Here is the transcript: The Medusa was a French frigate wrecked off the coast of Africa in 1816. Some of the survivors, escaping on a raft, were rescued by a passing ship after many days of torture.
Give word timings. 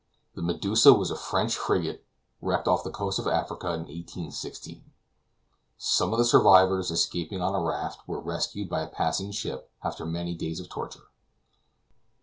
The 0.33 0.41
Medusa 0.41 0.95
was 0.95 1.11
a 1.11 1.15
French 1.15 1.55
frigate 1.55 2.03
wrecked 2.41 2.67
off 2.67 2.83
the 2.83 2.89
coast 2.89 3.19
of 3.19 3.27
Africa 3.27 3.67
in 3.67 3.81
1816. 3.81 4.91
Some 5.77 6.11
of 6.11 6.17
the 6.17 6.25
survivors, 6.25 6.89
escaping 6.89 7.39
on 7.39 7.53
a 7.53 7.61
raft, 7.63 8.07
were 8.07 8.19
rescued 8.19 8.67
by 8.67 8.81
a 8.81 8.87
passing 8.87 9.29
ship 9.29 9.69
after 9.83 10.03
many 10.07 10.33
days 10.33 10.59
of 10.59 10.69
torture. 10.69 11.09